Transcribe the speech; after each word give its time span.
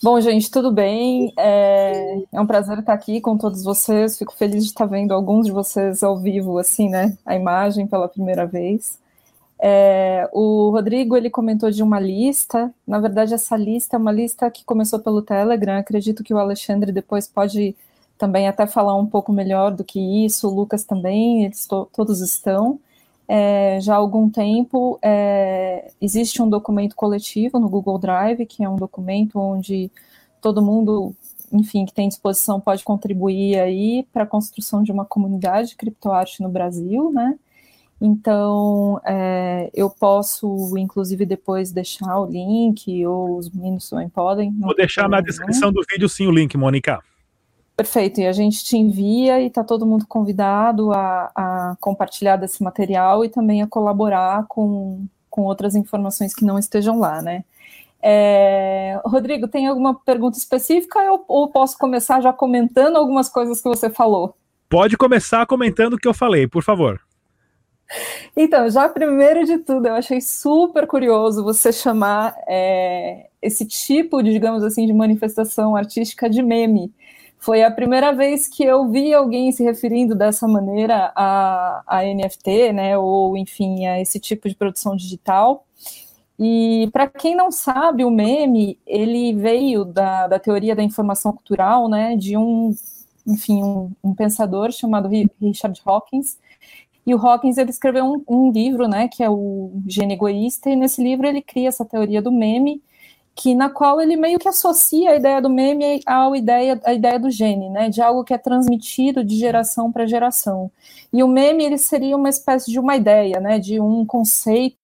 Bom, 0.00 0.20
gente, 0.20 0.48
tudo 0.48 0.70
bem? 0.70 1.32
É, 1.36 2.22
é, 2.32 2.40
um 2.40 2.46
prazer 2.46 2.78
estar 2.78 2.92
aqui 2.92 3.20
com 3.20 3.36
todos 3.36 3.64
vocês. 3.64 4.16
Fico 4.16 4.32
feliz 4.32 4.62
de 4.62 4.70
estar 4.70 4.86
vendo 4.86 5.12
alguns 5.12 5.46
de 5.46 5.52
vocês 5.52 6.04
ao 6.04 6.16
vivo, 6.16 6.56
assim, 6.56 6.88
né? 6.88 7.18
A 7.26 7.34
imagem 7.34 7.84
pela 7.84 8.08
primeira 8.08 8.46
vez. 8.46 8.96
É, 9.60 10.28
o 10.32 10.70
Rodrigo 10.70 11.16
ele 11.16 11.28
comentou 11.28 11.68
de 11.68 11.82
uma 11.82 11.98
lista. 11.98 12.72
Na 12.86 13.00
verdade, 13.00 13.34
essa 13.34 13.56
lista 13.56 13.96
é 13.96 13.98
uma 13.98 14.12
lista 14.12 14.48
que 14.52 14.64
começou 14.64 15.00
pelo 15.00 15.20
Telegram. 15.20 15.78
Acredito 15.78 16.22
que 16.22 16.32
o 16.32 16.38
Alexandre 16.38 16.92
depois 16.92 17.26
pode 17.26 17.74
também 18.16 18.46
até 18.46 18.68
falar 18.68 18.94
um 18.94 19.06
pouco 19.06 19.32
melhor 19.32 19.72
do 19.72 19.82
que 19.82 20.24
isso. 20.24 20.48
O 20.48 20.54
Lucas 20.54 20.84
também, 20.84 21.44
eles 21.44 21.66
to 21.66 21.88
todos 21.92 22.20
estão 22.20 22.78
é, 23.28 23.78
já 23.80 23.94
há 23.94 23.98
algum 23.98 24.30
tempo 24.30 24.98
é, 25.02 25.90
existe 26.00 26.40
um 26.40 26.48
documento 26.48 26.96
coletivo 26.96 27.58
no 27.58 27.68
Google 27.68 27.98
Drive, 27.98 28.46
que 28.46 28.64
é 28.64 28.68
um 28.68 28.76
documento 28.76 29.38
onde 29.38 29.90
todo 30.40 30.62
mundo, 30.62 31.14
enfim, 31.52 31.84
que 31.84 31.92
tem 31.92 32.08
disposição 32.08 32.58
pode 32.58 32.82
contribuir 32.82 33.60
aí 33.60 34.06
para 34.12 34.22
a 34.22 34.26
construção 34.26 34.82
de 34.82 34.90
uma 34.90 35.04
comunidade 35.04 35.70
de 35.70 35.76
criptoarte 35.76 36.42
no 36.42 36.48
Brasil, 36.48 37.12
né? 37.12 37.38
Então, 38.00 39.00
é, 39.04 39.70
eu 39.74 39.90
posso, 39.90 40.72
inclusive, 40.78 41.26
depois 41.26 41.72
deixar 41.72 42.20
o 42.20 42.26
link, 42.26 43.04
ou 43.04 43.36
os 43.36 43.50
meninos 43.50 43.90
também 43.90 44.08
podem. 44.08 44.52
Vou 44.58 44.74
deixar 44.74 45.08
na 45.08 45.20
descrição 45.20 45.72
do 45.72 45.82
vídeo 45.90 46.08
sim 46.08 46.26
o 46.26 46.30
link, 46.30 46.56
Mônica. 46.56 47.02
Perfeito, 47.78 48.20
e 48.20 48.26
a 48.26 48.32
gente 48.32 48.64
te 48.64 48.76
envia 48.76 49.40
e 49.40 49.46
está 49.46 49.62
todo 49.62 49.86
mundo 49.86 50.04
convidado 50.04 50.92
a, 50.92 51.30
a, 51.32 51.76
compartilhar 51.78 52.34
desse 52.34 52.60
material 52.60 53.24
e 53.24 53.28
também 53.28 53.62
a 53.62 53.68
colaborar 53.68 54.46
com, 54.48 55.06
com 55.30 55.42
outras 55.42 55.76
informações 55.76 56.34
que 56.34 56.44
não 56.44 56.58
estejam 56.58 56.98
lá, 56.98 57.22
né? 57.22 57.44
É, 58.02 59.00
Rodrigo, 59.04 59.46
tem 59.46 59.68
alguma 59.68 59.94
pergunta 59.94 60.36
específica 60.36 60.98
ou, 61.12 61.24
ou 61.28 61.52
posso 61.52 61.78
começar 61.78 62.20
já 62.20 62.32
comentando 62.32 62.96
algumas 62.96 63.28
coisas 63.28 63.62
que 63.62 63.68
você 63.68 63.88
falou? 63.88 64.34
Pode 64.68 64.96
começar 64.96 65.46
comentando 65.46 65.94
o 65.94 65.98
que 65.98 66.08
eu 66.08 66.14
falei, 66.14 66.48
por 66.48 66.64
favor. 66.64 67.00
Então, 68.36 68.68
já 68.68 68.88
primeiro 68.88 69.44
de 69.44 69.56
tudo, 69.58 69.86
eu 69.86 69.94
achei 69.94 70.20
super 70.20 70.84
curioso 70.84 71.44
você 71.44 71.72
chamar 71.72 72.34
é, 72.48 73.28
esse 73.40 73.64
tipo, 73.64 74.20
de, 74.20 74.32
digamos 74.32 74.64
assim, 74.64 74.84
de 74.84 74.92
manifestação 74.92 75.76
artística 75.76 76.28
de 76.28 76.42
meme. 76.42 76.92
Foi 77.38 77.62
a 77.62 77.70
primeira 77.70 78.12
vez 78.12 78.48
que 78.48 78.64
eu 78.64 78.88
vi 78.88 79.14
alguém 79.14 79.52
se 79.52 79.62
referindo 79.62 80.14
dessa 80.14 80.46
maneira 80.48 81.12
a, 81.14 81.82
a 81.86 82.02
NFT, 82.02 82.72
né, 82.72 82.98
ou 82.98 83.36
enfim, 83.36 83.86
a 83.86 84.00
esse 84.00 84.18
tipo 84.18 84.48
de 84.48 84.56
produção 84.56 84.96
digital. 84.96 85.64
E 86.38 86.88
para 86.92 87.06
quem 87.08 87.34
não 87.34 87.50
sabe, 87.50 88.04
o 88.04 88.10
meme 88.10 88.78
ele 88.86 89.34
veio 89.34 89.84
da, 89.84 90.26
da 90.26 90.38
teoria 90.38 90.74
da 90.74 90.82
informação 90.82 91.32
cultural, 91.32 91.88
né, 91.88 92.16
de 92.16 92.36
um, 92.36 92.74
enfim, 93.26 93.62
um, 93.62 93.92
um 94.02 94.14
pensador 94.14 94.72
chamado 94.72 95.08
Richard 95.40 95.80
Hawkins. 95.84 96.38
E 97.06 97.14
o 97.14 97.18
Hawkins 97.18 97.56
ele 97.56 97.70
escreveu 97.70 98.04
um, 98.04 98.22
um 98.28 98.50
livro, 98.50 98.88
né, 98.88 99.08
que 99.08 99.22
é 99.22 99.30
o 99.30 99.72
Gênio 99.86 100.14
Egoísta, 100.14 100.70
e 100.70 100.76
nesse 100.76 101.02
livro 101.02 101.26
ele 101.26 101.40
cria 101.40 101.68
essa 101.68 101.84
teoria 101.84 102.20
do 102.20 102.32
meme 102.32 102.82
que 103.38 103.54
na 103.54 103.70
qual 103.70 104.00
ele 104.00 104.16
meio 104.16 104.36
que 104.36 104.48
associa 104.48 105.12
a 105.12 105.16
ideia 105.16 105.40
do 105.40 105.48
meme 105.48 106.00
à 106.04 106.28
ideia, 106.36 106.80
à 106.84 106.92
ideia 106.92 107.20
do 107.20 107.30
gene, 107.30 107.70
né, 107.70 107.88
de 107.88 108.02
algo 108.02 108.24
que 108.24 108.34
é 108.34 108.38
transmitido 108.38 109.22
de 109.22 109.36
geração 109.36 109.92
para 109.92 110.06
geração. 110.06 110.72
E 111.12 111.22
o 111.22 111.28
meme 111.28 111.64
ele 111.64 111.78
seria 111.78 112.16
uma 112.16 112.28
espécie 112.28 112.68
de 112.68 112.80
uma 112.80 112.96
ideia, 112.96 113.38
né, 113.38 113.60
de 113.60 113.80
um 113.80 114.04
conceito 114.04 114.76